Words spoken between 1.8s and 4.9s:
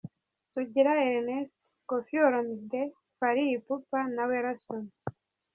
Koffi Olomide, Fally Ipupa na Wellason.